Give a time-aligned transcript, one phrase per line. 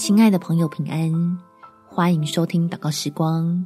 [0.00, 1.38] 亲爱的朋友，平安！
[1.86, 3.62] 欢迎收听祷告时光，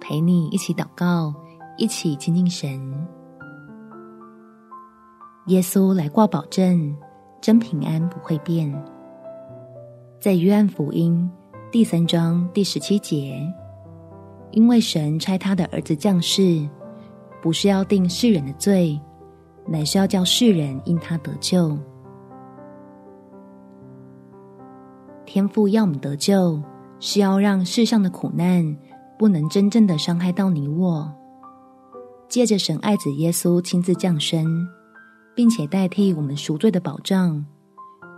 [0.00, 1.32] 陪你一起祷告，
[1.76, 2.92] 一起亲近神。
[5.46, 6.92] 耶稣来挂保证，
[7.40, 8.68] 真平安不会变。
[10.20, 11.30] 在约翰福音
[11.70, 13.40] 第三章第十七节，
[14.50, 16.68] 因为神差他的儿子降世，
[17.40, 19.00] 不是要定世人的罪，
[19.68, 21.78] 乃是要叫世人因他得救。
[25.28, 26.58] 天父要我们得救，
[27.00, 28.64] 是要让世上的苦难
[29.18, 31.06] 不能真正的伤害到你我。
[32.30, 34.66] 借着神爱子耶稣亲自降生，
[35.34, 37.44] 并且代替我们赎罪的保障，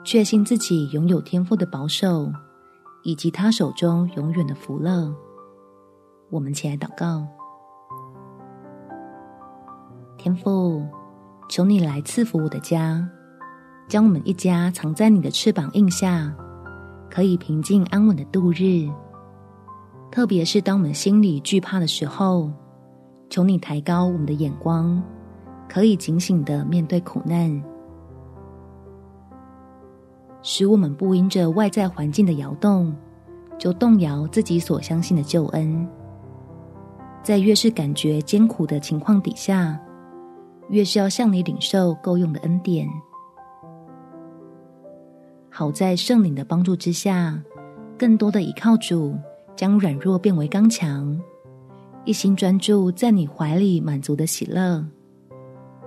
[0.04, 2.30] 确信自己拥有天父的保守，
[3.02, 5.12] 以及他手中永远的福乐。
[6.30, 7.26] 我们起来祷告：
[10.16, 10.86] 天父，
[11.48, 13.04] 求你来赐福我的家，
[13.88, 16.32] 将我们一家藏在你的翅膀印下。
[17.10, 18.88] 可以平静安稳的度日，
[20.12, 22.50] 特别是当我们心里惧怕的时候，
[23.28, 25.02] 求你抬高我们的眼光，
[25.68, 27.62] 可以警醒的面对苦难，
[30.40, 32.94] 使我们不因着外在环境的摇动，
[33.58, 35.86] 就动摇自己所相信的救恩。
[37.22, 39.78] 在越是感觉艰苦的情况底下，
[40.68, 42.88] 越是要向你领受够用的恩典。
[45.50, 47.42] 好在圣灵的帮助之下，
[47.98, 49.14] 更多的倚靠主，
[49.56, 51.20] 将软弱变为刚强，
[52.04, 54.82] 一心专注在你怀里满足的喜乐，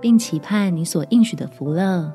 [0.00, 2.12] 并期盼你所应许的福乐，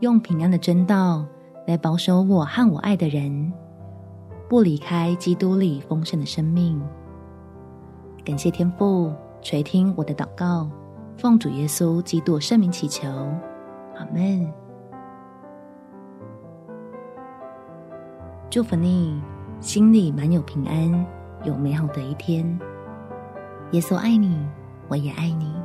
[0.00, 1.26] 用平安的真道
[1.66, 3.52] 来保守我和我爱的人，
[4.48, 6.80] 不离开基督里丰盛的生命。
[8.24, 10.70] 感谢天父垂听我的祷告，
[11.16, 13.08] 奉主耶稣基督圣名祈求，
[13.96, 14.61] 阿门。
[18.52, 19.18] 祝福你，
[19.60, 21.06] 心里满有平安，
[21.42, 22.46] 有美好的一天。
[23.70, 24.46] 耶稣爱你，
[24.88, 25.61] 我也爱你。